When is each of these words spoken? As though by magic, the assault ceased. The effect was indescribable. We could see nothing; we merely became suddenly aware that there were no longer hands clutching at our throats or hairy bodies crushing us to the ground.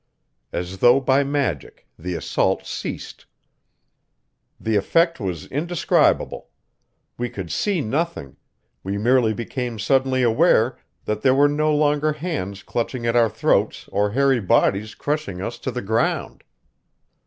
As 0.51 0.79
though 0.79 0.99
by 0.99 1.23
magic, 1.23 1.87
the 1.95 2.15
assault 2.15 2.65
ceased. 2.65 3.27
The 4.59 4.75
effect 4.75 5.19
was 5.19 5.45
indescribable. 5.45 6.49
We 7.19 7.29
could 7.29 7.51
see 7.51 7.81
nothing; 7.81 8.37
we 8.83 8.97
merely 8.97 9.31
became 9.35 9.77
suddenly 9.77 10.23
aware 10.23 10.79
that 11.05 11.21
there 11.21 11.35
were 11.35 11.47
no 11.49 11.71
longer 11.75 12.13
hands 12.13 12.63
clutching 12.63 13.05
at 13.05 13.15
our 13.15 13.29
throats 13.29 13.87
or 13.91 14.09
hairy 14.13 14.39
bodies 14.41 14.95
crushing 14.95 15.39
us 15.39 15.59
to 15.59 15.69
the 15.69 15.83
ground. 15.83 16.43